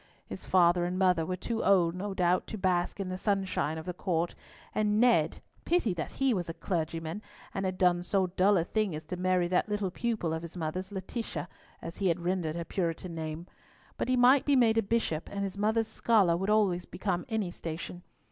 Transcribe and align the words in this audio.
His 0.25 0.45
father 0.45 0.83
and 0.85 0.97
mother 0.97 1.27
were 1.27 1.35
too 1.35 1.63
old, 1.63 1.93
no 1.93 2.15
doubt, 2.15 2.47
to 2.47 2.57
bask 2.57 2.99
in 2.99 3.07
the 3.09 3.19
sunshine 3.19 3.77
of 3.77 3.85
the 3.85 3.93
Court, 3.93 4.33
and 4.73 4.99
Ned—pity 4.99 5.93
that 5.93 6.09
he 6.13 6.33
was 6.33 6.49
a 6.49 6.55
clergyman, 6.55 7.21
and 7.53 7.65
had 7.65 7.77
done 7.77 8.01
so 8.01 8.25
dull 8.25 8.57
a 8.57 8.63
thing 8.63 8.95
as 8.95 9.05
marry 9.15 9.47
that 9.49 9.69
little 9.69 9.91
pupil 9.91 10.33
of 10.33 10.41
his 10.41 10.57
mother's, 10.57 10.91
Laetitia, 10.91 11.47
as 11.83 11.97
he 11.97 12.07
had 12.07 12.19
rendered 12.19 12.55
her 12.55 12.65
Puritan 12.65 13.13
name. 13.13 13.45
But 13.95 14.09
he 14.09 14.17
might 14.17 14.43
be 14.43 14.55
made 14.55 14.79
a 14.79 14.81
bishop, 14.81 15.29
and 15.31 15.41
his 15.43 15.55
mother's 15.55 15.87
scholar 15.87 16.35
would 16.35 16.49
always 16.49 16.85
become 16.87 17.23
any 17.29 17.51
station. 17.51 18.01